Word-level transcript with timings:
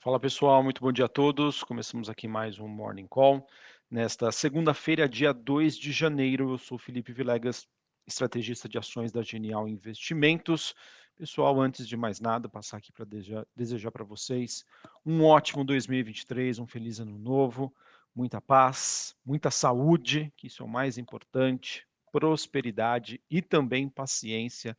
Fala 0.00 0.20
pessoal, 0.20 0.62
muito 0.62 0.80
bom 0.80 0.92
dia 0.92 1.06
a 1.06 1.08
todos. 1.08 1.64
Começamos 1.64 2.08
aqui 2.08 2.28
mais 2.28 2.60
um 2.60 2.68
Morning 2.68 3.08
Call. 3.08 3.44
Nesta 3.90 4.30
segunda-feira, 4.30 5.08
dia 5.08 5.32
2 5.32 5.76
de 5.76 5.90
janeiro, 5.90 6.52
eu 6.52 6.58
sou 6.58 6.78
Felipe 6.78 7.12
Vilegas, 7.12 7.66
estrategista 8.06 8.68
de 8.68 8.78
ações 8.78 9.10
da 9.10 9.22
Genial 9.22 9.66
Investimentos. 9.66 10.72
Pessoal, 11.16 11.60
antes 11.60 11.86
de 11.88 11.96
mais 11.96 12.20
nada, 12.20 12.48
passar 12.48 12.76
aqui 12.76 12.92
para 12.92 13.04
desejar 13.56 13.90
para 13.90 14.04
vocês 14.04 14.64
um 15.04 15.24
ótimo 15.24 15.64
2023, 15.64 16.60
um 16.60 16.66
feliz 16.66 17.00
ano 17.00 17.18
novo, 17.18 17.74
muita 18.14 18.40
paz, 18.40 19.16
muita 19.26 19.50
saúde, 19.50 20.32
que 20.36 20.46
isso 20.46 20.62
é 20.62 20.64
o 20.64 20.68
mais 20.68 20.96
importante, 20.96 21.84
prosperidade 22.12 23.20
e 23.28 23.42
também 23.42 23.88
paciência. 23.88 24.76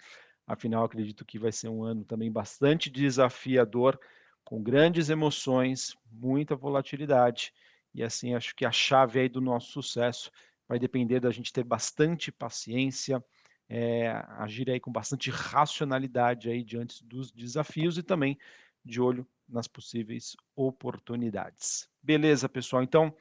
Afinal, 0.47 0.85
acredito 0.85 1.25
que 1.25 1.37
vai 1.37 1.51
ser 1.51 1.67
um 1.67 1.83
ano 1.83 2.05
também 2.05 2.31
bastante 2.31 2.89
desafiador 2.89 3.99
com 4.43 4.61
grandes 4.61 5.09
emoções, 5.09 5.95
muita 6.11 6.55
volatilidade, 6.55 7.53
e 7.93 8.03
assim 8.03 8.33
acho 8.33 8.55
que 8.55 8.65
a 8.65 8.71
chave 8.71 9.19
aí 9.19 9.29
do 9.29 9.41
nosso 9.41 9.71
sucesso 9.71 10.31
vai 10.67 10.77
depender 10.77 11.19
da 11.19 11.31
gente 11.31 11.51
ter 11.51 11.63
bastante 11.63 12.31
paciência, 12.31 13.23
é, 13.67 14.09
agir 14.37 14.69
aí 14.69 14.79
com 14.79 14.91
bastante 14.91 15.29
racionalidade 15.29 16.49
aí 16.49 16.63
diante 16.63 17.03
dos 17.05 17.31
desafios 17.31 17.97
e 17.97 18.03
também 18.03 18.37
de 18.83 19.01
olho 19.01 19.27
nas 19.47 19.67
possíveis 19.67 20.35
oportunidades. 20.55 21.89
Beleza, 22.01 22.47
pessoal? 22.47 22.83
Então, 22.83 23.13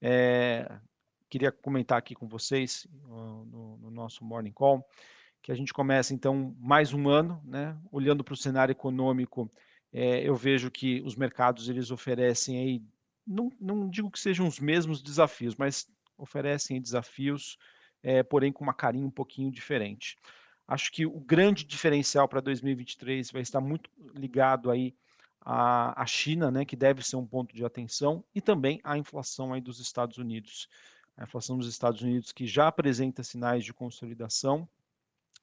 é, 0.00 0.70
queria 1.28 1.52
comentar 1.52 1.98
aqui 1.98 2.14
com 2.14 2.28
vocês 2.28 2.86
no, 3.02 3.78
no, 3.78 3.90
nosso 3.90 4.24
Morning 4.24 4.52
Call, 4.52 4.86
que 5.42 5.52
a 5.52 5.54
gente 5.54 5.72
começa 5.72 6.14
então 6.14 6.54
mais 6.58 6.92
um 6.92 7.08
ano, 7.08 7.40
né, 7.44 7.76
olhando 7.92 8.24
para 8.24 8.34
o 8.34 8.36
cenário 8.36 8.72
econômico 8.72 9.50
é, 9.94 10.28
eu 10.28 10.34
vejo 10.34 10.72
que 10.72 11.00
os 11.02 11.14
mercados 11.14 11.68
eles 11.68 11.92
oferecem 11.92 12.58
aí, 12.58 12.82
não, 13.24 13.48
não 13.60 13.88
digo 13.88 14.10
que 14.10 14.18
sejam 14.18 14.44
os 14.48 14.58
mesmos 14.58 15.00
desafios, 15.00 15.54
mas 15.54 15.88
oferecem 16.18 16.82
desafios, 16.82 17.56
é, 18.02 18.20
porém 18.24 18.52
com 18.52 18.64
uma 18.64 18.74
carinha 18.74 19.06
um 19.06 19.10
pouquinho 19.10 19.52
diferente. 19.52 20.18
Acho 20.66 20.90
que 20.90 21.06
o 21.06 21.20
grande 21.20 21.64
diferencial 21.64 22.26
para 22.26 22.40
2023 22.40 23.30
vai 23.30 23.42
estar 23.42 23.60
muito 23.60 23.88
ligado 24.16 24.68
aí 24.68 24.96
à, 25.40 26.02
à 26.02 26.06
China, 26.06 26.50
né, 26.50 26.64
que 26.64 26.74
deve 26.74 27.06
ser 27.06 27.14
um 27.14 27.26
ponto 27.26 27.54
de 27.54 27.64
atenção, 27.64 28.24
e 28.34 28.40
também 28.40 28.80
à 28.82 28.98
inflação 28.98 29.52
aí 29.52 29.60
dos 29.60 29.78
Estados 29.78 30.18
Unidos. 30.18 30.68
A 31.16 31.22
inflação 31.22 31.56
dos 31.56 31.68
Estados 31.68 32.02
Unidos 32.02 32.32
que 32.32 32.48
já 32.48 32.66
apresenta 32.66 33.22
sinais 33.22 33.64
de 33.64 33.72
consolidação, 33.72 34.68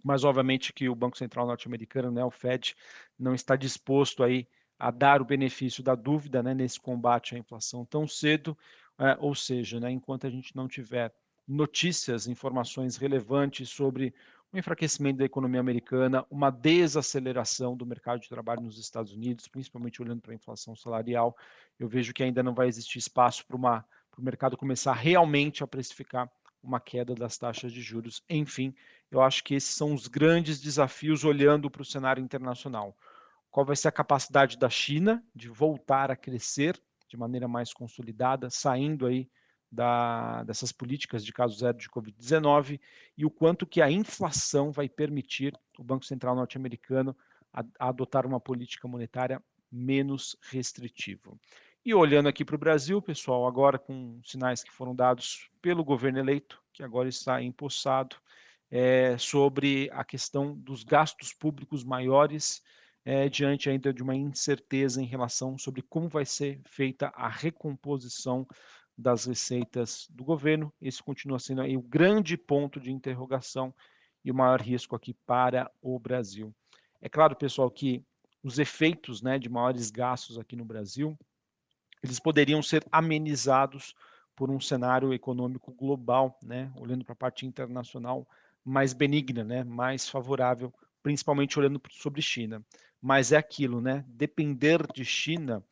mas 0.03 0.23
obviamente 0.23 0.73
que 0.73 0.89
o 0.89 0.95
Banco 0.95 1.17
Central 1.17 1.47
norte-americano, 1.47 2.11
né, 2.11 2.23
o 2.23 2.31
Fed, 2.31 2.75
não 3.17 3.33
está 3.33 3.55
disposto 3.55 4.23
aí 4.23 4.47
a 4.77 4.89
dar 4.89 5.21
o 5.21 5.25
benefício 5.25 5.83
da 5.83 5.93
dúvida 5.93 6.41
né, 6.41 6.53
nesse 6.53 6.79
combate 6.79 7.35
à 7.35 7.37
inflação 7.37 7.85
tão 7.85 8.07
cedo, 8.07 8.57
é, 8.97 9.15
ou 9.19 9.35
seja, 9.35 9.79
né, 9.79 9.91
enquanto 9.91 10.25
a 10.25 10.29
gente 10.29 10.55
não 10.55 10.67
tiver 10.67 11.13
notícias, 11.47 12.27
informações 12.27 12.97
relevantes 12.97 13.69
sobre 13.69 14.13
o 14.51 14.57
enfraquecimento 14.57 15.19
da 15.19 15.25
economia 15.25 15.59
americana, 15.59 16.25
uma 16.29 16.49
desaceleração 16.49 17.75
do 17.75 17.85
mercado 17.85 18.19
de 18.19 18.27
trabalho 18.27 18.61
nos 18.61 18.77
Estados 18.77 19.13
Unidos, 19.13 19.47
principalmente 19.47 20.01
olhando 20.01 20.21
para 20.21 20.33
a 20.33 20.35
inflação 20.35 20.75
salarial, 20.75 21.35
eu 21.79 21.87
vejo 21.87 22.13
que 22.13 22.23
ainda 22.23 22.43
não 22.43 22.53
vai 22.53 22.67
existir 22.67 22.99
espaço 22.99 23.45
para 23.45 23.55
o 23.55 24.21
mercado 24.21 24.57
começar 24.57 24.93
realmente 24.93 25.63
a 25.63 25.67
precificar 25.67 26.29
uma 26.61 26.79
queda 26.79 27.15
das 27.15 27.37
taxas 27.37 27.71
de 27.71 27.81
juros. 27.81 28.23
Enfim, 28.29 28.75
eu 29.11 29.21
acho 29.21 29.43
que 29.43 29.53
esses 29.53 29.75
são 29.75 29.93
os 29.93 30.07
grandes 30.07 30.61
desafios 30.61 31.25
olhando 31.25 31.69
para 31.69 31.81
o 31.81 31.85
cenário 31.85 32.23
internacional. 32.23 32.97
Qual 33.51 33.65
vai 33.65 33.75
ser 33.75 33.89
a 33.89 33.91
capacidade 33.91 34.57
da 34.57 34.69
China 34.69 35.21
de 35.35 35.49
voltar 35.49 36.09
a 36.09 36.15
crescer 36.15 36.81
de 37.09 37.17
maneira 37.17 37.45
mais 37.45 37.73
consolidada, 37.73 38.49
saindo 38.49 39.05
aí 39.05 39.29
da, 39.69 40.43
dessas 40.43 40.71
políticas 40.71 41.25
de 41.25 41.33
caso 41.33 41.57
zero 41.57 41.77
de 41.77 41.89
Covid-19 41.89 42.79
e 43.17 43.25
o 43.25 43.29
quanto 43.29 43.67
que 43.67 43.81
a 43.81 43.91
inflação 43.91 44.71
vai 44.71 44.87
permitir 44.87 45.53
o 45.77 45.83
Banco 45.83 46.05
Central 46.05 46.35
norte-americano 46.35 47.15
adotar 47.77 48.25
uma 48.25 48.39
política 48.39 48.87
monetária 48.87 49.43
menos 49.69 50.37
restritiva. 50.49 51.33
E 51.83 51.93
olhando 51.93 52.29
aqui 52.29 52.45
para 52.45 52.55
o 52.55 52.59
Brasil, 52.59 53.01
pessoal, 53.01 53.47
agora 53.47 53.79
com 53.79 54.21
sinais 54.23 54.63
que 54.63 54.71
foram 54.71 54.95
dados 54.95 55.49
pelo 55.61 55.83
governo 55.83 56.19
eleito, 56.19 56.61
que 56.71 56.83
agora 56.83 57.09
está 57.09 57.41
empossado, 57.41 58.15
é, 58.71 59.17
sobre 59.17 59.89
a 59.91 60.03
questão 60.03 60.55
dos 60.55 60.83
gastos 60.83 61.33
públicos 61.33 61.83
maiores, 61.83 62.61
é, 63.03 63.27
diante 63.27 63.69
ainda 63.69 63.93
de 63.93 64.01
uma 64.01 64.15
incerteza 64.15 65.01
em 65.01 65.05
relação 65.05 65.57
sobre 65.57 65.81
como 65.81 66.07
vai 66.07 66.25
ser 66.25 66.61
feita 66.65 67.07
a 67.15 67.27
recomposição 67.27 68.47
das 68.97 69.25
receitas 69.25 70.07
do 70.09 70.23
governo. 70.23 70.71
Esse 70.81 71.03
continua 71.03 71.39
sendo 71.39 71.61
aí 71.61 71.75
o 71.75 71.81
grande 71.81 72.37
ponto 72.37 72.79
de 72.79 72.91
interrogação 72.91 73.73
e 74.23 74.31
o 74.31 74.35
maior 74.35 74.61
risco 74.61 74.95
aqui 74.95 75.13
para 75.25 75.69
o 75.81 75.99
Brasil. 75.99 76.53
É 77.01 77.09
claro, 77.09 77.35
pessoal, 77.35 77.69
que 77.69 78.05
os 78.43 78.59
efeitos 78.59 79.21
né, 79.21 79.37
de 79.37 79.49
maiores 79.49 79.89
gastos 79.91 80.37
aqui 80.37 80.55
no 80.55 80.63
Brasil 80.63 81.17
eles 82.03 82.19
poderiam 82.19 82.61
ser 82.63 82.85
amenizados 82.91 83.93
por 84.35 84.49
um 84.49 84.59
cenário 84.59 85.13
econômico 85.13 85.71
global, 85.71 86.37
né, 86.41 86.71
olhando 86.75 87.05
para 87.05 87.13
a 87.13 87.15
parte 87.15 87.45
internacional 87.45 88.27
mais 88.63 88.93
benigna, 88.93 89.43
né, 89.43 89.63
mais 89.63 90.07
favorável, 90.07 90.73
principalmente 91.01 91.57
olhando 91.59 91.81
sobre 91.89 92.21
China. 92.21 92.63
Mas 93.01 93.31
é 93.31 93.37
aquilo, 93.37 93.81
né, 93.81 94.05
depender 94.07 94.85
de 94.93 95.03
China 95.03 95.63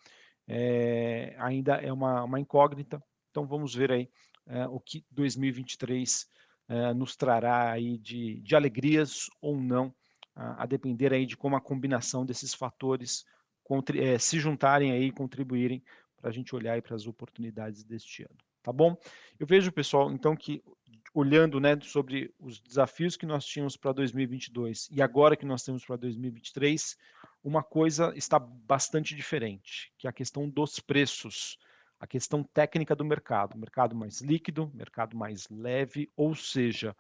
é, 0.48 1.36
ainda 1.38 1.76
é 1.76 1.94
uma, 1.94 2.24
uma, 2.24 2.40
incógnita. 2.40 3.02
Então 3.30 3.46
vamos 3.46 3.76
ver 3.76 3.92
aí 3.92 4.10
é, 4.48 4.68
o 4.68 4.80
que 4.80 5.06
2023 5.12 6.28
é, 6.68 6.94
nos 6.94 7.16
trará 7.16 7.72
aí 7.72 8.00
de, 8.00 8.42
de 8.42 8.56
alegrias 8.56 9.30
ou 9.40 9.62
não, 9.62 9.94
a, 10.36 10.64
a, 10.64 10.66
depender 10.66 11.14
aí 11.14 11.28
de 11.28 11.38
como 11.38 11.56
a 11.56 11.62
combinação 11.62 12.26
desses 12.26 12.54
fatores 12.54 13.24
se 14.20 14.40
juntarem 14.40 14.92
aí 14.92 15.06
e 15.06 15.12
contribuírem 15.12 15.84
para 16.18 16.32
a 16.32 16.34
gente 16.34 16.56
olhar 16.56 16.82
para 16.82 16.96
as 16.96 17.06
oportunidades 17.06 17.84
deste 17.84 18.24
ano, 18.24 18.36
tá 18.64 18.74
bom? 18.74 18.98
Eu 19.40 19.46
vejo, 19.46 19.72
pessoal, 19.72 20.12
então 20.12 20.36
que 20.36 20.64
olhando 21.14 21.60
né, 21.60 21.78
sobre 21.82 22.34
os 22.40 22.60
desafios 22.60 23.18
que 23.18 23.26
nós 23.26 23.46
tínhamos 23.46 23.76
para 23.76 23.92
2022 23.94 24.90
e 24.92 25.02
agora 25.02 25.36
que 25.36 25.46
nós 25.46 25.64
temos 25.64 25.86
para 25.86 25.96
2023, 25.96 26.98
uma 27.44 27.64
coisa 27.64 28.14
está 28.16 28.38
bastante 28.38 29.16
diferente, 29.16 29.92
que 29.98 30.08
é 30.08 30.10
a 30.10 30.14
questão 30.14 30.50
dos 30.50 30.80
preços, 30.80 31.58
a 32.00 32.08
questão 32.08 32.44
técnica 32.44 32.96
do 32.96 33.06
mercado, 33.06 33.58
mercado 33.58 33.96
mais 33.96 34.22
líquido, 34.22 34.72
mercado 34.74 35.18
mais 35.18 35.48
leve, 35.50 36.10
ou 36.16 36.36
seja, 36.36 36.96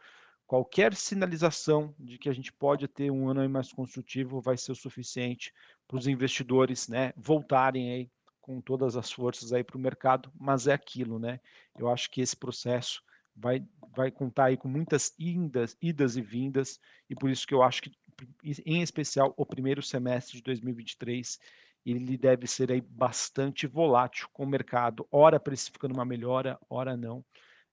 qualquer 0.48 0.96
sinalização 0.96 1.94
de 2.00 2.18
que 2.18 2.30
a 2.30 2.34
gente 2.34 2.52
pode 2.52 2.88
ter 2.88 3.12
um 3.12 3.30
ano 3.30 3.48
mais 3.50 3.72
construtivo 3.72 4.42
vai 4.42 4.58
ser 4.58 4.72
o 4.72 4.76
suficiente 4.76 5.54
para 5.88 5.98
os 5.98 6.08
investidores 6.08 6.88
né, 6.88 7.14
voltarem 7.16 7.92
aí 7.92 8.12
com 8.42 8.60
todas 8.60 8.98
as 8.98 9.12
forças 9.12 9.54
aí 9.54 9.64
para 9.64 9.78
o 9.78 9.80
mercado, 9.80 10.32
mas 10.36 10.66
é 10.66 10.74
aquilo, 10.74 11.20
né? 11.20 11.40
Eu 11.78 11.88
acho 11.88 12.10
que 12.10 12.20
esse 12.20 12.36
processo 12.36 13.04
vai, 13.36 13.64
vai 13.96 14.12
contar 14.12 14.46
aí 14.46 14.58
com 14.58 14.68
muitas 14.68 15.14
indas, 15.20 15.78
idas 15.82 16.18
e 16.18 16.22
vindas, 16.22 16.80
e 17.10 17.16
por 17.16 17.30
isso 17.30 17.48
que 17.48 17.54
eu 17.54 17.64
acho 17.64 17.82
que, 17.82 17.92
em 18.66 18.82
especial, 18.82 19.34
o 19.38 19.46
primeiro 19.46 19.82
semestre 19.82 20.38
de 20.38 20.44
2023, 20.44 21.40
ele 21.86 22.18
deve 22.18 22.46
ser 22.48 22.72
aí 22.72 22.82
bastante 22.82 23.66
volátil 23.66 24.28
com 24.34 24.44
o 24.44 24.50
mercado, 24.50 25.08
ora 25.12 25.40
precificando 25.40 25.94
uma 25.94 26.06
melhora, 26.06 26.60
ora 26.70 26.96
não, 26.98 27.24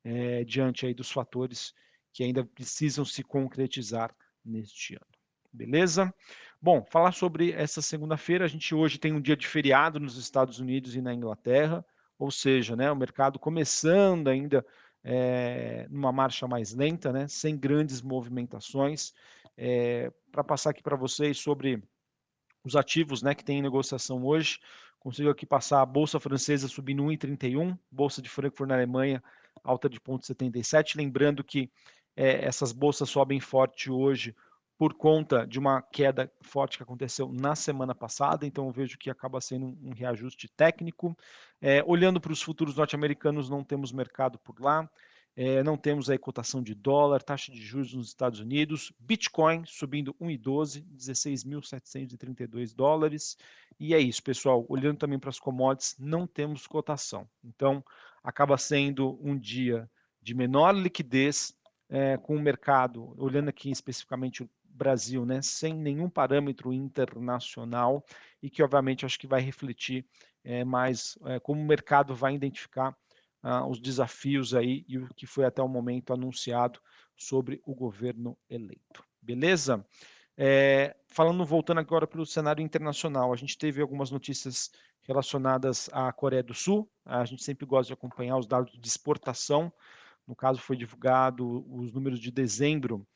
é, 0.05 0.45
diante 0.45 0.87
aí 0.87 0.95
dos 0.95 1.11
fatores 1.11 1.75
que 2.13 2.23
ainda 2.23 2.45
precisam 2.45 3.05
se 3.05 3.23
concretizar 3.23 4.15
neste 4.45 4.95
ano. 4.95 5.05
Beleza? 5.53 6.15
Bom, 6.61 6.85
falar 6.85 7.13
sobre 7.13 7.53
essa 7.53 7.83
segunda-feira, 7.83 8.45
a 8.45 8.49
gente 8.49 8.75
hoje 8.75 8.99
tem 8.99 9.13
um 9.13 9.21
dia 9.21 9.37
de 9.37 9.47
feriado 9.47 9.99
nos 9.99 10.17
Estados 10.17 10.59
Unidos 10.59 10.95
e 10.95 11.03
na 11.03 11.13
Inglaterra, 11.13 11.85
ou 12.19 12.31
seja, 12.31 12.75
né, 12.75 12.91
o 12.91 12.97
mercado 12.97 13.39
começando 13.39 14.29
ainda 14.29 14.65
é, 15.09 15.87
numa 15.89 16.11
marcha 16.11 16.49
mais 16.49 16.75
lenta, 16.75 17.13
né, 17.13 17.29
sem 17.29 17.57
grandes 17.57 18.03
movimentações. 18.03 19.15
É, 19.57 20.11
para 20.33 20.43
passar 20.43 20.71
aqui 20.71 20.83
para 20.83 20.97
vocês 20.97 21.39
sobre 21.39 21.81
os 22.65 22.75
ativos 22.75 23.23
né, 23.23 23.33
que 23.33 23.45
tem 23.45 23.61
em 23.61 23.63
negociação 23.63 24.25
hoje, 24.25 24.59
consigo 24.99 25.31
aqui 25.31 25.47
passar 25.47 25.81
a 25.81 25.87
Bolsa 25.87 26.19
Francesa 26.19 26.67
subindo 26.67 27.05
1,31, 27.05 27.79
Bolsa 27.89 28.21
de 28.21 28.29
Frankfurt 28.29 28.69
na 28.69 28.75
Alemanha 28.75 29.23
alta 29.63 29.89
de 29.89 30.01
0,77, 30.01 30.97
lembrando 30.97 31.45
que 31.45 31.71
é, 32.17 32.45
essas 32.45 32.73
bolsas 32.73 33.09
sobem 33.09 33.39
forte 33.39 33.91
hoje 33.91 34.35
por 34.79 34.95
conta 34.95 35.47
de 35.47 35.59
uma 35.59 35.81
queda 35.81 36.31
forte 36.43 36.77
que 36.77 36.83
aconteceu 36.83 37.33
na 37.33 37.55
semana 37.55 37.95
passada, 37.95 38.47
então 38.47 38.67
eu 38.67 38.73
vejo 38.73 38.99
que 38.99 39.09
acaba 39.09 39.41
sendo 39.41 39.67
um, 39.83 39.93
reajuste 39.95 40.49
técnico. 40.49 41.17
É, 41.61 41.83
olhando 41.87 42.21
para 42.21 42.33
os 42.33 42.43
futuros 42.43 42.77
norte-americanos, 42.77 43.49
não 43.49 43.65
temos 43.65 43.91
mercado 43.91 44.39
por 44.39 44.61
lá. 44.61 44.89
é, 45.35 45.63
não 45.63 45.77
temos 45.77 46.09
aí 46.09 46.19
cotação 46.19 46.63
de 46.63 46.75
dólar, 46.75 47.23
taxa 47.23 47.53
de 47.53 47.61
juros 47.61 47.93
nos 47.95 48.09
Estados 48.09 48.41
Unidos, 48.41 48.93
Bitcoin 48.99 49.65
subindo 49.67 50.15
1,12, 50.15 50.85
16.732 50.95 52.75
dólares. 52.75 53.37
E 53.79 53.95
é 53.95 53.99
isso, 53.99 54.23
pessoal. 54.23 54.65
Olhando 54.69 54.99
também 54.99 55.19
para 55.19 55.31
as 55.31 55.39
commodities, 55.39 55.95
não 55.99 56.27
temos 56.27 56.67
cotação. 56.67 57.29
Então, 57.45 57.85
acaba 58.23 58.57
sendo 58.57 59.19
um 59.23 59.39
dia 59.39 59.91
de 60.23 60.35
menor 60.35 60.75
liquidez 60.75 61.55
é, 61.89 62.17
com 62.17 62.35
o 62.37 62.41
mercado, 62.41 63.15
olhando 63.17 63.49
aqui 63.49 63.71
especificamente 63.71 64.49
Brasil, 64.77 65.25
né, 65.25 65.41
sem 65.43 65.75
nenhum 65.75 66.09
parâmetro 66.09 66.73
internacional 66.73 68.05
e 68.43 68.51
que, 68.51 68.63
obviamente, 68.63 69.07
acho 69.07 69.19
que 69.19 69.27
vai 69.27 69.41
refletir 69.41 70.07
é, 70.45 70.65
mais 70.65 71.19
é, 71.25 71.41
como 71.41 71.61
o 71.61 71.65
mercado 71.65 72.15
vai 72.15 72.35
identificar 72.35 72.97
uh, 73.43 73.67
os 73.69 73.81
desafios 73.81 74.55
aí 74.55 74.85
e 74.89 74.99
o 74.99 75.09
que 75.15 75.27
foi 75.27 75.45
até 75.45 75.63
o 75.63 75.69
momento 75.69 76.13
anunciado 76.13 76.81
sobre 77.17 77.61
o 77.65 77.75
governo 77.75 78.37
eleito. 78.49 79.03
Beleza? 79.21 79.85
É, 80.37 80.95
falando, 81.09 81.45
voltando 81.45 81.79
agora 81.79 82.07
para 82.07 82.21
o 82.21 82.27
cenário 82.27 82.63
internacional, 82.63 83.33
a 83.33 83.37
gente 83.37 83.57
teve 83.57 83.81
algumas 83.81 84.11
notícias 84.11 84.71
relacionadas 85.03 85.89
à 85.93 86.13
Coreia 86.13 86.43
do 86.43 86.53
Sul. 86.53 86.91
A 87.05 87.25
gente 87.25 87.43
sempre 87.43 87.65
gosta 87.65 87.87
de 87.87 87.95
acompanhar 87.95 88.37
os 88.37 88.47
dados 88.47 88.79
de 88.79 88.87
exportação. 88.87 89.73
No 90.27 90.37
caso, 90.37 90.61
foi 90.61 90.77
divulgado 90.77 91.65
os 91.73 91.93
números 91.93 92.21
de 92.21 92.31
dezembro 92.31 93.07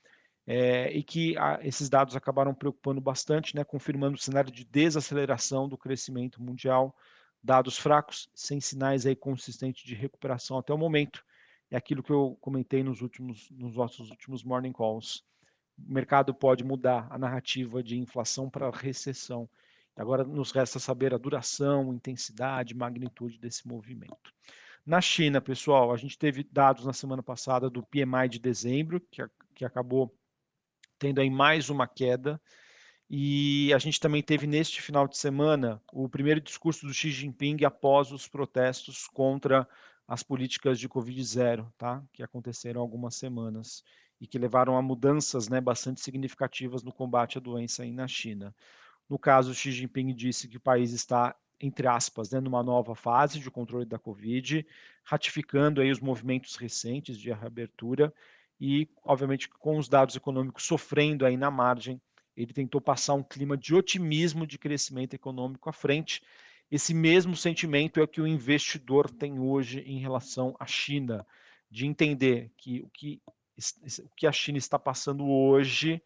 é, 0.52 0.90
e 0.90 1.00
que 1.04 1.38
a, 1.38 1.60
esses 1.62 1.88
dados 1.88 2.16
acabaram 2.16 2.52
preocupando 2.52 3.00
bastante, 3.00 3.54
né, 3.54 3.62
confirmando 3.62 4.16
o 4.16 4.20
cenário 4.20 4.50
de 4.50 4.64
desaceleração 4.64 5.68
do 5.68 5.78
crescimento 5.78 6.42
mundial 6.42 6.92
dados 7.40 7.78
fracos, 7.78 8.28
sem 8.34 8.60
sinais 8.60 9.06
aí 9.06 9.14
consistentes 9.14 9.84
de 9.84 9.94
recuperação 9.94 10.58
até 10.58 10.74
o 10.74 10.76
momento. 10.76 11.24
É 11.70 11.76
aquilo 11.76 12.02
que 12.02 12.10
eu 12.10 12.36
comentei 12.40 12.82
nos 12.82 13.00
últimos, 13.00 13.48
nos 13.52 13.76
nossos 13.76 14.10
últimos 14.10 14.42
morning 14.42 14.72
calls. 14.72 15.22
O 15.78 15.92
mercado 15.94 16.34
pode 16.34 16.64
mudar 16.64 17.06
a 17.10 17.16
narrativa 17.16 17.80
de 17.80 17.96
inflação 17.96 18.50
para 18.50 18.68
recessão. 18.72 19.48
Agora 19.94 20.24
nos 20.24 20.50
resta 20.50 20.80
saber 20.80 21.14
a 21.14 21.18
duração, 21.18 21.94
intensidade, 21.94 22.74
magnitude 22.74 23.38
desse 23.38 23.68
movimento. 23.68 24.34
Na 24.84 25.00
China, 25.00 25.40
pessoal, 25.40 25.92
a 25.92 25.96
gente 25.96 26.18
teve 26.18 26.42
dados 26.42 26.84
na 26.84 26.92
semana 26.92 27.22
passada 27.22 27.70
do 27.70 27.84
PMI 27.84 28.28
de 28.28 28.40
dezembro, 28.40 29.00
que, 29.12 29.24
que 29.54 29.64
acabou 29.64 30.12
tendo 31.00 31.20
aí 31.20 31.30
mais 31.30 31.70
uma 31.70 31.88
queda. 31.88 32.40
E 33.08 33.72
a 33.74 33.78
gente 33.78 33.98
também 33.98 34.22
teve 34.22 34.46
neste 34.46 34.80
final 34.80 35.08
de 35.08 35.18
semana 35.18 35.82
o 35.92 36.08
primeiro 36.08 36.40
discurso 36.40 36.86
do 36.86 36.94
Xi 36.94 37.10
Jinping 37.10 37.64
após 37.64 38.12
os 38.12 38.28
protestos 38.28 39.08
contra 39.08 39.66
as 40.06 40.22
políticas 40.22 40.78
de 40.78 40.88
Covid-0, 40.88 41.66
tá? 41.76 42.04
que 42.12 42.22
aconteceram 42.22 42.80
algumas 42.80 43.16
semanas 43.16 43.82
e 44.20 44.26
que 44.26 44.38
levaram 44.38 44.76
a 44.76 44.82
mudanças 44.82 45.48
né, 45.48 45.60
bastante 45.60 46.00
significativas 46.00 46.82
no 46.84 46.92
combate 46.92 47.38
à 47.38 47.40
doença 47.40 47.82
aí 47.82 47.90
na 47.90 48.06
China. 48.06 48.54
No 49.08 49.18
caso, 49.18 49.54
Xi 49.54 49.72
Jinping 49.72 50.14
disse 50.14 50.46
que 50.46 50.58
o 50.58 50.60
país 50.60 50.92
está, 50.92 51.34
entre 51.58 51.88
aspas, 51.88 52.30
né, 52.30 52.38
numa 52.38 52.62
nova 52.62 52.94
fase 52.94 53.40
de 53.40 53.50
controle 53.50 53.86
da 53.86 53.98
Covid, 53.98 54.64
ratificando 55.02 55.80
aí 55.80 55.90
os 55.90 55.98
movimentos 55.98 56.54
recentes 56.56 57.18
de 57.18 57.32
reabertura 57.32 58.12
e, 58.60 58.88
obviamente, 59.02 59.48
com 59.48 59.78
os 59.78 59.88
dados 59.88 60.14
econômicos 60.14 60.64
sofrendo 60.64 61.24
aí 61.24 61.36
na 61.36 61.50
margem 61.50 62.00
ele 62.36 62.52
tentou 62.52 62.80
passar 62.80 63.14
um 63.14 63.22
clima 63.22 63.56
de 63.56 63.74
otimismo 63.74 64.46
de 64.46 64.58
crescimento 64.58 65.14
econômico 65.14 65.68
à 65.68 65.72
frente. 65.72 66.22
Esse 66.70 66.94
mesmo 66.94 67.36
sentimento 67.36 68.00
é 68.00 68.02
o 68.02 68.08
que 68.08 68.20
o 68.20 68.26
investidor 68.26 69.10
tem 69.10 69.38
hoje 69.38 69.80
em 69.80 69.98
relação 69.98 70.54
à 70.58 70.66
China, 70.66 71.26
de 71.70 71.86
entender 71.86 72.50
que 72.56 72.80
o 72.80 72.88
que, 72.88 73.20
o 74.04 74.14
que 74.16 74.26
a 74.26 74.32
China 74.32 74.58
está 74.58 74.78
passando 74.78 75.28
hoje 75.28 76.00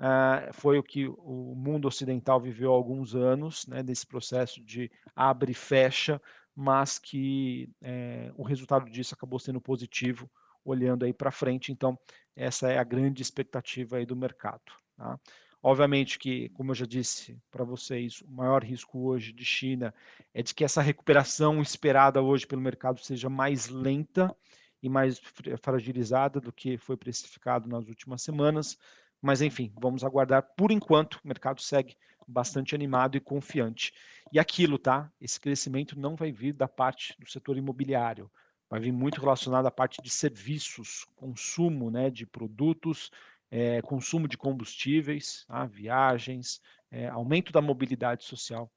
uh, 0.00 0.52
foi 0.52 0.78
o 0.78 0.82
que 0.82 1.06
o 1.06 1.54
mundo 1.56 1.88
ocidental 1.88 2.40
viveu 2.40 2.72
há 2.72 2.76
alguns 2.76 3.14
anos, 3.14 3.66
né, 3.66 3.82
desse 3.82 4.06
processo 4.06 4.60
de 4.62 4.90
abre 5.14 5.52
e 5.52 5.54
fecha, 5.54 6.20
mas 6.54 6.98
que 6.98 7.70
é, 7.80 8.32
o 8.36 8.42
resultado 8.42 8.90
disso 8.90 9.14
acabou 9.14 9.38
sendo 9.38 9.60
positivo, 9.60 10.28
olhando 10.70 11.04
aí 11.04 11.12
para 11.12 11.30
frente. 11.30 11.72
Então, 11.72 11.98
essa 12.34 12.70
é 12.70 12.78
a 12.78 12.84
grande 12.84 13.22
expectativa 13.22 13.96
aí 13.96 14.06
do 14.06 14.16
mercado. 14.16 14.72
Tá? 14.96 15.18
Obviamente 15.62 16.18
que, 16.18 16.48
como 16.50 16.70
eu 16.70 16.74
já 16.74 16.86
disse 16.86 17.36
para 17.50 17.64
vocês, 17.64 18.20
o 18.22 18.30
maior 18.30 18.62
risco 18.62 19.00
hoje 19.00 19.32
de 19.32 19.44
China 19.44 19.92
é 20.32 20.42
de 20.42 20.54
que 20.54 20.64
essa 20.64 20.80
recuperação 20.80 21.60
esperada 21.60 22.22
hoje 22.22 22.46
pelo 22.46 22.62
mercado 22.62 23.00
seja 23.00 23.28
mais 23.28 23.68
lenta 23.68 24.34
e 24.80 24.88
mais 24.88 25.20
fragilizada 25.60 26.40
do 26.40 26.52
que 26.52 26.78
foi 26.78 26.96
precificado 26.96 27.68
nas 27.68 27.88
últimas 27.88 28.22
semanas. 28.22 28.78
Mas, 29.20 29.42
enfim, 29.42 29.72
vamos 29.76 30.04
aguardar. 30.04 30.42
Por 30.56 30.70
enquanto, 30.70 31.14
o 31.16 31.26
mercado 31.28 31.60
segue 31.60 31.96
bastante 32.26 32.74
animado 32.74 33.16
e 33.16 33.20
confiante. 33.20 33.92
E 34.32 34.38
aquilo, 34.38 34.78
tá? 34.78 35.10
Esse 35.20 35.40
crescimento 35.40 35.98
não 35.98 36.14
vai 36.14 36.30
vir 36.30 36.52
da 36.52 36.68
parte 36.68 37.16
do 37.18 37.28
setor 37.28 37.56
imobiliário, 37.56 38.30
vai 38.68 38.80
vir 38.80 38.92
muito 38.92 39.20
relacionado 39.20 39.66
à 39.66 39.70
parte 39.70 40.02
de 40.02 40.10
serviços, 40.10 41.06
consumo 41.16 41.90
né, 41.90 42.10
de 42.10 42.26
produtos, 42.26 43.10
é, 43.50 43.80
consumo 43.82 44.28
de 44.28 44.36
combustíveis, 44.36 45.44
tá? 45.46 45.64
viagens, 45.66 46.60
é, 46.90 47.08
aumento 47.08 47.52
da 47.52 47.60
mobilidade 47.60 48.24
social. 48.24 48.70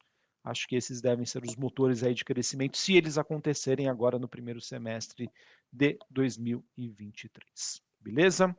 Acho 0.44 0.68
que 0.68 0.76
esses 0.76 1.02
devem 1.02 1.26
ser 1.26 1.44
os 1.44 1.56
motores 1.56 2.04
aí 2.04 2.14
de 2.14 2.26
crescimento, 2.26 2.78
se 2.78 2.96
eles 2.96 3.18
acontecerem 3.18 3.88
agora 3.88 4.18
no 4.18 4.28
primeiro 4.28 4.60
semestre 4.60 5.30
de 5.72 6.00
2023. 6.10 7.82
Beleza? 8.00 8.56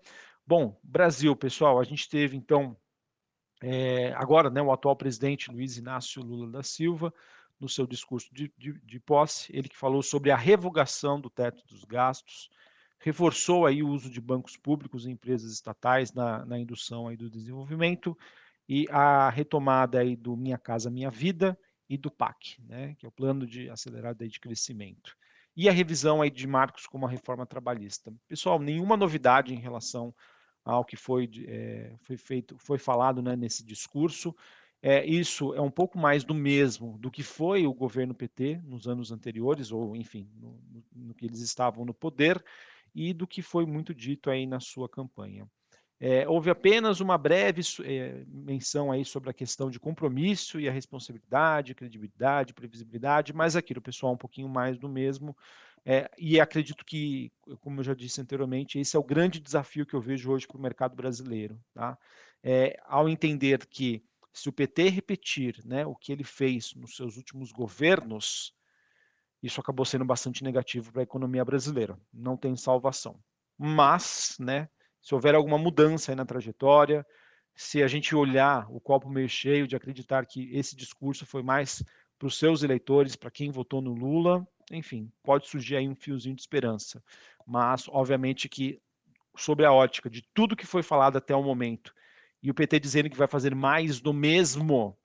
Bom, 0.46 0.79
Brasil, 0.82 1.34
pessoal, 1.34 1.81
a 1.81 1.84
gente 1.84 2.08
teve 2.08 2.37
então 2.37 2.76
é, 3.62 4.12
agora 4.14 4.50
né, 4.50 4.61
o 4.61 4.73
atual 4.73 4.96
presidente 4.96 5.50
Luiz 5.50 5.76
Inácio 5.76 6.23
Lula 6.23 6.50
da 6.50 6.62
Silva, 6.62 7.12
no 7.62 7.68
seu 7.68 7.86
discurso 7.86 8.28
de, 8.34 8.52
de, 8.58 8.72
de 8.72 8.98
posse, 8.98 9.56
ele 9.56 9.68
que 9.68 9.76
falou 9.76 10.02
sobre 10.02 10.32
a 10.32 10.36
revogação 10.36 11.20
do 11.20 11.30
teto 11.30 11.64
dos 11.64 11.84
gastos, 11.84 12.50
reforçou 12.98 13.64
aí 13.66 13.82
o 13.82 13.88
uso 13.88 14.10
de 14.10 14.20
bancos 14.20 14.56
públicos 14.56 15.06
e 15.06 15.10
empresas 15.10 15.52
estatais 15.52 16.12
na, 16.12 16.44
na 16.44 16.58
indução 16.58 17.06
aí 17.06 17.16
do 17.16 17.30
desenvolvimento 17.30 18.18
e 18.68 18.86
a 18.90 19.30
retomada 19.30 20.00
aí 20.00 20.16
do 20.16 20.36
Minha 20.36 20.58
Casa 20.58 20.90
Minha 20.90 21.10
Vida 21.10 21.56
e 21.88 21.96
do 21.96 22.10
PAC, 22.10 22.60
né, 22.64 22.96
que 22.98 23.06
é 23.06 23.08
o 23.08 23.12
Plano 23.12 23.46
de 23.46 23.70
Acelerado 23.70 24.22
aí 24.22 24.28
de 24.28 24.40
Crescimento. 24.40 25.16
E 25.56 25.68
a 25.68 25.72
revisão 25.72 26.20
aí 26.20 26.30
de 26.30 26.46
marcos 26.46 26.86
como 26.86 27.06
a 27.06 27.10
reforma 27.10 27.46
trabalhista. 27.46 28.12
Pessoal, 28.26 28.58
nenhuma 28.58 28.96
novidade 28.96 29.54
em 29.54 29.58
relação 29.58 30.12
ao 30.64 30.84
que 30.84 30.96
foi, 30.96 31.28
é, 31.46 31.94
foi 32.00 32.16
feito, 32.16 32.56
foi 32.58 32.78
falado 32.78 33.22
né, 33.22 33.36
nesse 33.36 33.64
discurso. 33.64 34.34
É, 34.84 35.06
isso 35.06 35.55
é 35.55 35.61
um 35.61 35.70
pouco 35.70 35.96
mais 35.96 36.25
do 36.25 36.34
mesmo 36.34 36.99
do 36.99 37.08
que 37.08 37.23
foi 37.23 37.64
o 37.67 37.73
governo 37.73 38.12
PT 38.12 38.61
nos 38.64 38.88
anos 38.88 39.12
anteriores, 39.12 39.70
ou 39.70 39.94
enfim, 39.94 40.29
no, 40.34 40.60
no, 40.93 41.15
que 41.15 41.24
eles 41.24 41.39
estavam 41.39 41.84
no 41.84 41.94
poder, 41.94 42.44
e 42.93 43.12
do 43.15 43.24
que 43.24 43.41
foi 43.41 43.65
muito 43.65 43.94
dito 43.94 44.29
aí 44.29 44.44
na 44.44 44.58
sua 44.58 44.89
campanha. 44.89 45.48
É, 46.01 46.29
houve 46.29 46.51
apenas 46.51 46.98
uma 46.98 47.17
breve 47.17 47.62
é, 47.84 48.24
menção 48.27 48.91
aí 48.91 49.05
sobre 49.05 49.31
a 49.31 49.32
questão 49.32 49.70
de 49.70 49.79
compromisso 49.79 50.58
e 50.58 50.69
a 50.69 50.72
responsabilidade, 50.72 51.77
credibilidade, 51.77 52.53
previsibilidade, 52.53 53.32
mas 53.32 53.55
aquilo, 53.55 53.81
pessoal, 53.81 54.15
um 54.15 54.17
pouquinho 54.17 54.48
mais 54.48 54.77
do 54.77 54.89
mesmo. 54.89 55.36
É, 55.84 56.10
e 56.19 56.41
acredito 56.41 56.84
que, 56.84 57.31
como 57.60 57.79
eu 57.79 57.84
já 57.84 57.94
disse 57.94 58.20
anteriormente, 58.20 58.81
esse 58.81 58.96
é 58.96 58.98
o 58.98 59.05
grande 59.05 59.39
desafio 59.39 59.86
que 59.86 59.94
eu 59.94 60.01
vejo 60.01 60.32
hoje 60.32 60.44
para 60.44 60.56
o 60.56 60.60
mercado 60.60 60.96
brasileiro. 60.96 61.56
Tá? 61.72 61.96
É, 62.43 62.77
ao 62.84 63.08
entender 63.08 63.65
que 63.67 64.03
se 64.32 64.48
o 64.48 64.53
PT 64.53 64.89
repetir 64.89 65.60
né, 65.65 65.84
o 65.86 65.94
que 65.94 66.12
ele 66.12 66.24
fez 66.24 66.74
nos 66.74 66.96
seus 66.96 67.17
últimos 67.17 67.53
governos, 67.53 68.55
isso 69.43 69.60
acabou 69.60 69.84
sendo 69.84 70.05
bastante 70.05 70.43
negativo 70.43 70.93
para 70.93 71.03
a 71.03 71.05
economia 71.05 71.44
brasileira. 71.44 71.98
Não 72.12 72.36
tem 72.36 72.56
salvação. 72.56 73.19
Mas, 73.58 74.36
né, 74.39 74.69
se 75.01 75.15
houver 75.15 75.34
alguma 75.34 75.58
mudança 75.58 76.15
na 76.15 76.24
trajetória, 76.24 77.05
se 77.55 77.82
a 77.82 77.89
gente 77.89 78.15
olhar 78.15 78.67
o 78.70 78.81
copo 78.81 79.10
meio 79.10 79.29
cheio 79.29 79.67
de 79.67 79.77
acreditar 79.77 80.24
que 80.27 80.51
esse 80.56 80.74
discurso 80.74 81.27
foi 81.27 81.43
mais 81.43 81.84
para 82.19 82.27
os 82.27 82.39
seus 82.39 82.62
eleitores, 82.62 83.17
para 83.17 83.31
quem 83.31 83.51
votou 83.51 83.82
no 83.82 83.93
Lula, 83.93 84.46
enfim, 84.70 85.10
pode 85.22 85.48
surgir 85.48 85.77
aí 85.77 85.89
um 85.89 85.94
fiozinho 85.94 86.36
de 86.36 86.41
esperança. 86.41 87.03
Mas, 87.46 87.89
obviamente, 87.89 88.48
que 88.48 88.81
sobre 89.36 89.67
a 89.67 89.72
ótica 89.72 90.08
de 90.08 90.22
tudo 90.32 90.56
que 90.56 90.67
foi 90.67 90.82
falado 90.82 91.17
até 91.17 91.34
o 91.34 91.43
momento, 91.43 91.93
e 92.43 92.51
o 92.51 92.55
PT 92.55 92.81
dizendo 92.81 93.08
que 93.08 93.17
vai 93.17 93.29
fazer 93.29 93.55
mais 93.55 94.01
do 94.01 94.13
mesmo, 94.13 94.99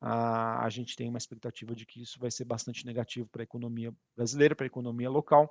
a, 0.00 0.64
a 0.64 0.68
gente 0.68 0.96
tem 0.96 1.08
uma 1.08 1.18
expectativa 1.18 1.74
de 1.74 1.86
que 1.86 2.02
isso 2.02 2.18
vai 2.18 2.30
ser 2.30 2.44
bastante 2.44 2.84
negativo 2.84 3.28
para 3.28 3.42
a 3.42 3.44
economia 3.44 3.94
brasileira, 4.16 4.54
para 4.54 4.66
a 4.66 4.66
economia 4.66 5.08
local. 5.08 5.50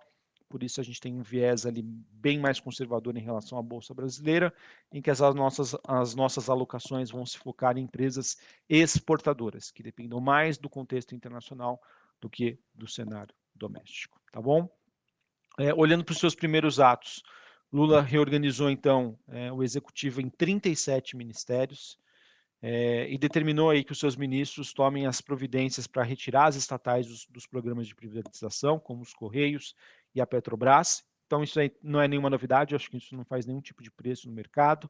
Por 0.50 0.62
isso 0.62 0.80
a 0.80 0.84
gente 0.84 1.00
tem 1.00 1.13
um 1.13 1.24
viés 1.24 1.65
ali 1.65 1.82
bem 1.82 2.39
mais 2.39 2.60
conservador 2.60 3.18
em 3.18 3.22
relação 3.22 3.58
à 3.58 3.62
bolsa 3.63 3.94
brasileira, 3.94 4.53
em 4.92 5.01
que 5.01 5.10
as 5.10 5.20
nossas, 5.20 5.75
as 5.88 6.13
nossas 6.13 6.50
alocações 6.50 7.10
vão 7.10 7.25
se 7.25 7.38
focar 7.39 7.77
em 7.77 7.84
empresas 7.84 8.38
exportadoras, 8.70 9.72
que 9.72 9.82
dependam 9.82 10.20
mais 10.20 10.58
do 10.58 10.70
contexto 10.70 11.15
internacional 11.15 11.82
do 12.22 12.30
que 12.30 12.60
do 12.75 12.88
cenário 12.88 13.34
doméstico, 13.56 14.22
tá 14.32 14.39
bom? 14.39 14.70
É, 15.58 15.74
olhando 15.74 16.03
para 16.03 16.13
os 16.13 16.20
seus 16.20 16.36
primeiros 16.36 16.80
atos, 16.80 17.24
Lula 17.74 18.03
reorganizou 18.03 18.70
então 18.70 19.18
é, 19.27 19.51
o 19.51 19.63
executivo 19.63 20.22
em 20.22 20.30
37 20.30 21.18
ministérios 21.18 21.98
é, 22.62 23.12
e 23.12 23.18
determinou 23.18 23.72
aí 23.72 23.84
que 23.84 23.92
os 23.92 24.00
seus 24.00 24.15
ministros 24.15 24.72
tomem 24.72 25.08
as 25.08 25.22
providências 25.22 25.88
para 25.88 26.03
retirar 26.03 26.46
as 26.46 26.56
estatais 26.56 27.08
dos, 27.08 27.25
dos, 27.25 27.48
programas 27.48 27.88
de 27.88 27.96
privatização, 27.96 28.80
como 28.80 29.01
os 29.01 29.12
Correios 29.12 29.75
e 30.13 30.22
a 30.22 30.27
Petrobras. 30.27 31.03
Então 31.25 31.44
isso 31.44 31.60
aí 31.60 31.72
não 31.82 32.00
é 32.00 32.08
nenhuma 32.08 32.30
novidade, 32.30 32.75
acho 32.75 32.92
que 32.92 32.98
isso 32.98 33.15
não 33.18 33.25
faz 33.25 33.48
nenhum 33.48 33.60
tipo 33.60 33.82
de 33.82 33.89
preço 33.89 34.27
no 34.27 34.36
mercado. 34.36 34.89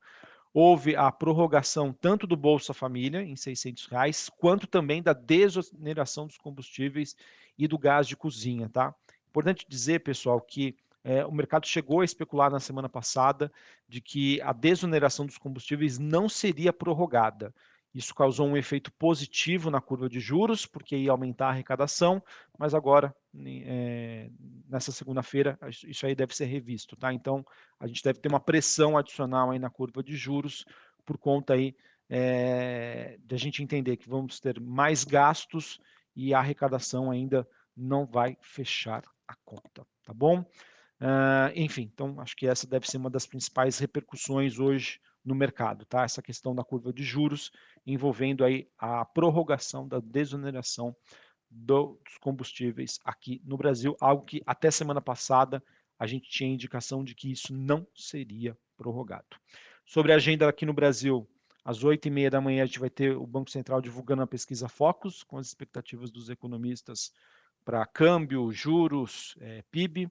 Houve 0.54 0.94
a 0.94 1.10
prorrogação 1.10 1.94
tanto 1.94 2.28
do 2.28 2.36
Bolsa 2.36 2.74
Família 2.74 3.24
em 3.24 3.38
600 3.38 3.86
reais, 3.88 4.30
quanto 4.38 4.68
também 4.68 5.02
da 5.02 5.14
desoneração 5.14 6.28
dos 6.28 6.38
combustíveis 6.38 7.16
e 7.58 7.66
do 7.66 7.80
gás 7.80 8.06
de 8.08 8.18
cozinha, 8.18 8.68
tá? 8.68 8.94
Importante 9.30 9.66
dizer, 9.68 10.02
pessoal, 10.02 10.40
que 10.42 10.76
é, 11.04 11.26
o 11.26 11.32
mercado 11.32 11.68
chegou 11.68 12.02
a 12.02 12.06
especular 12.06 12.50
na 12.50 12.60
semana 12.60 12.88
passada 12.88 13.52
de 13.88 14.00
que 14.00 14.42
a 14.42 14.54
desoneração 14.54 15.26
dos 15.26 15.38
combustíveis 15.38 16.00
não 16.00 16.30
seria 16.30 16.72
prorrogada. 16.72 17.54
Isso 17.94 18.16
causou 18.16 18.48
um 18.48 18.58
efeito 18.58 18.92
positivo 18.94 19.70
na 19.70 19.80
curva 19.80 20.10
de 20.10 20.20
juros, 20.20 20.66
porque 20.66 20.96
ia 20.96 21.12
aumentar 21.12 21.48
a 21.48 21.50
arrecadação, 21.50 22.24
mas 22.58 22.74
agora, 22.74 23.16
é, 23.46 24.32
nessa 24.68 24.92
segunda-feira, 24.92 25.60
isso 25.88 26.06
aí 26.06 26.16
deve 26.16 26.36
ser 26.36 26.46
revisto, 26.46 26.96
tá? 26.96 27.14
Então, 27.14 27.46
a 27.80 27.86
gente 27.86 28.04
deve 28.04 28.20
ter 28.20 28.30
uma 28.30 28.40
pressão 28.40 28.98
adicional 28.98 29.52
aí 29.52 29.60
na 29.60 29.70
curva 29.70 30.02
de 30.02 30.16
juros, 30.16 30.66
por 31.06 31.20
conta 31.20 31.54
aí 31.54 31.76
é, 32.10 33.20
de 33.24 33.36
a 33.36 33.38
gente 33.38 33.62
entender 33.62 33.98
que 33.98 34.10
vamos 34.10 34.40
ter 34.40 34.60
mais 34.60 35.04
gastos 35.04 35.80
e 36.16 36.34
a 36.34 36.40
arrecadação 36.40 37.12
ainda 37.12 37.48
não 37.76 38.06
vai 38.06 38.38
fechar 38.42 39.04
a 39.28 39.36
conta, 39.46 39.86
tá 40.04 40.14
bom? 40.14 40.44
Uh, 41.02 41.52
enfim, 41.56 41.90
então 41.94 42.20
acho 42.22 42.36
que 42.36 42.48
essa 42.48 42.68
deve 42.68 42.90
ser 42.90 42.98
uma 42.98 43.10
das 43.10 43.26
principais 43.26 43.78
repercussões 43.78 44.60
hoje 44.60 45.00
no 45.24 45.36
mercado, 45.36 45.86
tá? 45.86 46.04
Essa 46.04 46.22
questão 46.22 46.54
da 46.56 46.64
curva 46.64 46.94
de 46.94 47.04
juros 47.04 47.52
envolvendo 47.86 48.44
aí 48.44 48.68
a 48.78 49.04
prorrogação 49.04 49.88
da 49.88 50.00
desoneração 50.00 50.96
dos 51.50 51.98
combustíveis 52.20 53.00
aqui 53.04 53.42
no 53.46 53.58
Brasil, 53.58 53.96
algo 54.00 54.26
que 54.26 54.42
até 54.46 54.72
semana 54.72 55.02
passada 55.02 55.64
a 56.00 56.08
gente 56.08 56.30
tinha 56.30 56.52
indicação 56.52 57.04
de 57.04 57.14
que 57.14 57.32
isso 57.32 57.54
não 57.54 57.88
seria 57.96 58.58
prorrogado. 58.76 59.38
Sobre 59.86 60.12
a 60.12 60.16
agenda 60.16 60.48
aqui 60.48 60.66
no 60.66 60.74
Brasil, 60.74 61.28
às 61.64 61.84
oito 61.84 62.08
e 62.08 62.12
meia 62.12 62.30
da 62.30 62.42
manhã 62.42 62.64
a 62.64 62.66
gente 62.66 62.80
vai 62.80 62.90
ter 62.90 63.16
o 63.16 63.28
Banco 63.28 63.52
Central 63.52 63.82
divulgando 63.82 64.22
a 64.22 64.28
pesquisa 64.28 64.68
Focus, 64.68 65.24
com 65.24 65.38
as 65.38 65.48
expectativas 65.48 66.10
dos 66.10 66.30
economistas 66.30 67.12
para 67.64 67.86
câmbio, 67.86 68.52
juros, 68.52 69.36
é, 69.40 69.64
PIB. 69.72 70.10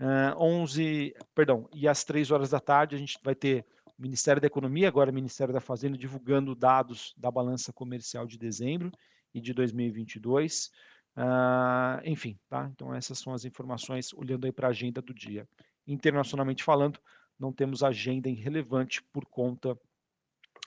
Uh, 0.00 0.40
11, 0.40 1.14
perdão, 1.34 1.68
e 1.72 1.88
às 1.88 2.04
três 2.04 2.30
horas 2.30 2.50
da 2.50 2.60
tarde 2.60 2.94
a 2.94 2.98
gente 2.98 3.18
vai 3.22 3.34
ter 3.34 3.66
o 3.98 4.02
Ministério 4.02 4.40
da 4.40 4.46
Economia, 4.46 4.86
agora 4.86 5.10
o 5.10 5.14
Ministério 5.14 5.52
da 5.52 5.60
Fazenda, 5.60 5.98
divulgando 5.98 6.54
dados 6.54 7.12
da 7.16 7.30
balança 7.30 7.72
comercial 7.72 8.26
de 8.26 8.38
dezembro 8.38 8.92
e 9.34 9.40
de 9.40 9.52
2022. 9.52 10.70
Uh, 11.16 12.00
enfim, 12.04 12.38
tá? 12.48 12.70
Então 12.72 12.94
essas 12.94 13.18
são 13.18 13.32
as 13.32 13.44
informações 13.44 14.12
olhando 14.14 14.44
aí 14.44 14.52
para 14.52 14.68
a 14.68 14.70
agenda 14.70 15.02
do 15.02 15.12
dia. 15.12 15.48
Internacionalmente 15.84 16.62
falando, 16.62 17.00
não 17.38 17.52
temos 17.52 17.82
agenda 17.82 18.28
irrelevante 18.28 19.02
por 19.12 19.26
conta 19.26 19.76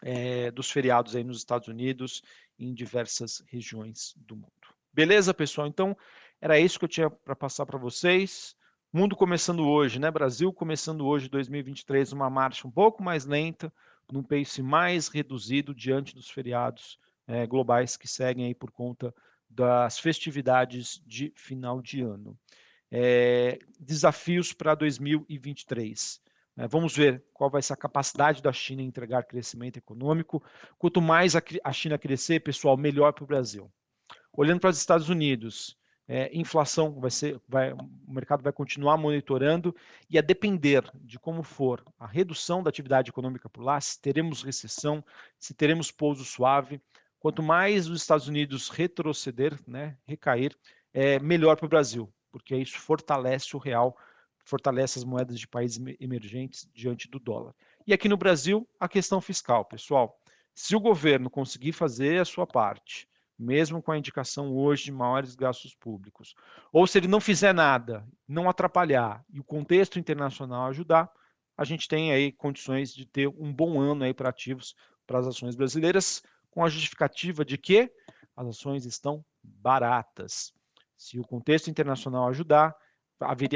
é, 0.02 0.52
dos 0.52 0.70
feriados 0.70 1.16
aí 1.16 1.24
nos 1.24 1.38
Estados 1.38 1.68
Unidos 1.68 2.22
e 2.58 2.66
em 2.68 2.74
diversas 2.74 3.44
regiões 3.48 4.14
do 4.18 4.36
mundo. 4.36 4.52
Beleza, 4.94 5.34
pessoal? 5.34 5.68
Então, 5.68 5.96
era 6.42 6.60
isso 6.60 6.78
que 6.78 6.86
eu 6.86 6.90
tinha 6.90 7.10
para 7.10 7.36
passar 7.36 7.66
para 7.66 7.78
vocês. 7.78 8.56
Mundo 8.94 9.16
começando 9.16 9.66
hoje, 9.66 10.00
né? 10.00 10.12
Brasil 10.12 10.52
começando 10.52 11.08
hoje, 11.08 11.30
2023, 11.30 12.12
uma 12.12 12.30
marcha 12.30 12.68
um 12.68 12.72
pouco 12.72 13.02
mais 13.02 13.26
lenta, 13.26 13.72
num 14.12 14.22
pace 14.22 14.62
mais 14.62 15.08
reduzido 15.08 15.74
diante 15.74 16.14
dos 16.14 16.30
feriados 16.30 17.00
é, 17.26 17.48
globais 17.48 17.96
que 17.96 18.06
seguem 18.06 18.48
aí 18.48 18.54
por 18.54 18.70
conta 18.70 19.16
das 19.50 19.98
festividades 19.98 21.02
de 21.08 21.32
final 21.38 21.82
de 21.82 22.02
ano. 22.02 22.38
É, 22.92 23.60
desafios 23.80 24.52
para 24.52 24.76
2023. 24.76 26.22
É, 26.58 26.68
vamos 26.68 26.94
ver 26.94 27.24
qual 27.34 27.50
vai 27.50 27.62
ser 27.62 27.72
a 27.72 27.78
capacidade 27.78 28.44
da 28.44 28.52
China 28.52 28.82
em 28.82 28.88
entregar 28.88 29.24
crescimento 29.24 29.78
econômico. 29.78 30.44
Quanto 30.78 31.02
mais 31.02 31.34
a, 31.34 31.42
a 31.64 31.72
China 31.72 31.98
crescer, 31.98 32.42
pessoal, 32.42 32.76
melhor 32.76 33.14
para 33.14 33.24
o 33.24 33.28
Brasil. 33.28 33.72
Olhando 34.34 34.60
para 34.60 34.70
os 34.70 34.78
Estados 34.78 35.08
Unidos, 35.08 35.78
é, 36.08 36.30
inflação 36.38 37.00
vai 37.00 37.12
ser, 37.12 37.40
vai, 37.48 37.74
o 37.74 37.90
mercado 38.08 38.44
vai 38.44 38.52
continuar 38.52 38.98
monitorando 38.98 39.76
e 40.10 40.18
a 40.18 40.22
depender 40.22 40.84
de 40.96 41.18
como 41.18 41.44
for 41.44 41.84
a 41.98 42.06
redução 42.06 42.62
da 42.62 42.70
atividade 42.70 43.10
econômica 43.10 43.50
por 43.50 43.64
lá, 43.64 43.80
se 43.80 44.00
teremos 44.00 44.44
recessão, 44.44 45.04
se 45.40 45.54
teremos 45.54 45.92
pouso 45.92 46.26
suave, 46.26 46.82
quanto 47.20 47.42
mais 47.42 47.88
os 47.88 48.02
Estados 48.02 48.28
Unidos 48.28 48.70
retroceder, 48.70 49.58
né, 49.68 49.96
recair, 50.06 50.56
é 50.94 51.20
melhor 51.20 51.56
para 51.56 51.66
o 51.66 51.70
Brasil, 51.70 52.12
porque 52.32 52.56
isso 52.56 52.78
fortalece 52.78 53.56
o 53.56 53.60
real, 53.60 53.96
fortalece 54.44 55.00
as 55.00 55.06
moedas 55.06 55.40
de 55.40 55.48
países 55.48 55.82
emergentes 56.00 56.70
diante 56.74 57.10
do 57.10 57.20
dólar. 57.20 57.54
E 57.86 57.94
aqui 57.94 58.10
no 58.10 58.18
Brasil, 58.18 58.68
a 58.80 58.90
questão 58.90 59.22
fiscal, 59.22 59.66
pessoal. 59.66 60.20
Se 60.54 60.76
o 60.76 60.80
governo 60.80 61.30
conseguir 61.30 61.72
fazer 61.72 62.20
a 62.20 62.26
sua 62.26 62.46
parte, 62.46 63.08
mesmo 63.42 63.82
com 63.82 63.92
a 63.92 63.98
indicação 63.98 64.54
hoje 64.56 64.86
de 64.86 64.92
maiores 64.92 65.36
gastos 65.36 65.74
públicos. 65.74 66.36
Ou 66.72 66.86
se 66.86 66.98
ele 66.98 67.08
não 67.08 67.20
fizer 67.20 67.54
nada, 67.54 68.06
não 68.28 68.50
atrapalhar 68.50 69.24
e 69.30 69.40
o 69.40 69.44
contexto 69.44 69.98
internacional 69.98 70.68
ajudar, 70.68 71.12
a 71.58 71.64
gente 71.64 71.88
tem 71.88 72.12
aí 72.12 72.32
condições 72.32 72.94
de 72.94 73.06
ter 73.06 73.28
um 73.28 73.52
bom 73.52 73.80
ano 73.80 74.04
aí 74.04 74.14
para 74.14 74.30
ativos 74.30 74.76
para 75.06 75.20
as 75.20 75.28
ações 75.28 75.56
brasileiras, 75.56 76.24
com 76.50 76.64
a 76.64 76.70
justificativa 76.70 77.44
de 77.44 77.58
que 77.58 77.92
as 78.36 78.48
ações 78.48 78.86
estão 78.86 79.26
baratas. 79.44 80.54
Se 80.98 81.20
o 81.20 81.24
contexto 81.24 81.70
internacional 81.70 82.28
ajudar, 82.30 82.76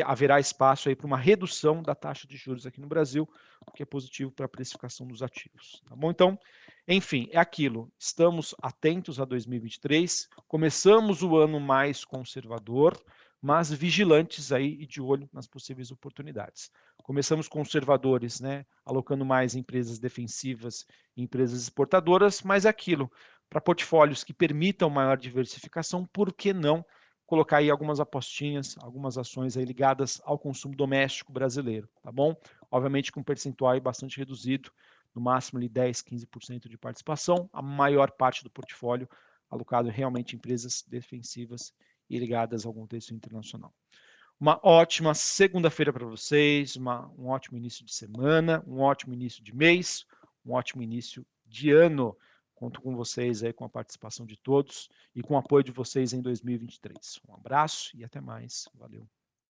haverá 0.06 0.40
espaço 0.40 0.90
aí 0.90 0.96
para 0.96 1.08
uma 1.08 1.18
redução 1.18 1.82
da 1.82 1.96
taxa 1.96 2.28
de 2.28 2.38
juros 2.38 2.66
aqui 2.66 2.80
no 2.80 2.88
Brasil, 2.88 3.30
o 3.66 3.72
que 3.72 3.84
é 3.84 3.86
positivo 3.86 4.32
para 4.32 4.46
a 4.46 4.50
precificação 4.50 5.08
dos 5.08 5.24
ativos. 5.24 5.82
Tá 5.88 5.96
bom? 5.96 6.12
Então, 6.12 6.38
enfim, 6.88 7.28
é 7.32 7.40
aquilo. 7.40 7.92
Estamos 7.98 8.54
atentos 8.62 9.20
a 9.20 9.26
2023. 9.26 10.30
Começamos 10.48 11.24
o 11.24 11.36
ano 11.36 11.60
mais 11.60 12.06
conservador, 12.06 12.96
mas 13.42 13.72
vigilantes 13.72 14.52
aí 14.52 14.78
e 14.80 14.86
de 14.86 15.02
olho 15.02 15.28
nas 15.34 15.48
possíveis 15.48 15.92
oportunidades. 15.92 16.70
Começamos 17.04 17.48
conservadores, 17.48 18.40
né, 18.40 18.66
alocando 18.86 19.26
mais 19.26 19.56
em 19.56 19.60
empresas 19.60 19.98
defensivas 19.98 20.86
e 21.18 21.24
empresas 21.24 21.62
exportadoras, 21.64 22.42
mas 22.44 22.66
é 22.66 22.70
aquilo, 22.70 23.12
para 23.50 23.62
portfólios 23.62 24.24
que 24.24 24.34
permitam 24.34 24.90
maior 24.90 25.18
diversificação, 25.18 26.06
por 26.06 26.34
que 26.34 26.54
não 26.54 26.86
colocar 27.26 27.58
aí 27.58 27.70
algumas 27.70 28.00
apostinhas, 28.00 28.76
algumas 28.80 29.18
ações 29.18 29.58
aí 29.58 29.66
ligadas 29.66 30.22
ao 30.24 30.38
consumo 30.38 30.76
doméstico 30.76 31.34
brasileiro, 31.34 31.90
tá 32.04 32.12
bom? 32.12 32.36
Obviamente 32.70 33.12
com 33.12 33.22
um 33.22 33.24
percentual 33.24 33.80
bastante 33.82 34.18
reduzido, 34.18 34.72
no 35.16 35.22
máximo 35.22 35.58
ali 35.58 35.70
10, 35.70 36.04
15% 36.04 36.68
de 36.68 36.78
participação, 36.78 37.50
a 37.54 37.62
maior 37.62 38.12
parte 38.12 38.44
do 38.44 38.50
portfólio 38.50 39.10
alocado 39.50 39.90
realmente 39.90 40.34
em 40.34 40.38
empresas 40.38 40.84
defensivas 40.88 41.74
e 42.10 42.20
ligadas 42.20 42.66
ao 42.66 42.74
contexto 42.74 43.14
internacional. 43.14 43.74
Uma 44.40 44.60
ótima 44.62 45.14
segunda-feira 45.14 45.94
para 45.94 46.06
vocês, 46.06 46.76
uma, 46.76 47.10
um 47.18 47.28
ótimo 47.28 47.58
início 47.58 47.86
de 47.86 47.94
semana, 47.94 48.62
um 48.68 48.82
ótimo 48.82 49.14
início 49.14 49.42
de 49.42 49.56
mês, 49.56 50.06
um 50.46 50.54
ótimo 50.54 50.84
início 50.84 51.26
de 51.46 51.72
ano. 51.72 52.18
Conto 52.54 52.82
com 52.82 52.96
vocês 52.96 53.44
aí, 53.44 53.54
com 53.54 53.64
a 53.64 53.70
participação 53.70 54.26
de 54.26 54.38
todos 54.38 54.90
e 55.14 55.22
com 55.22 55.36
o 55.36 55.38
apoio 55.38 55.64
de 55.64 55.72
vocês 55.72 56.12
em 56.12 56.22
2023. 56.22 57.20
Um 57.30 57.36
abraço 57.36 57.96
e 57.96 58.04
até 58.04 58.20
mais. 58.20 58.68
Valeu. 58.74 59.08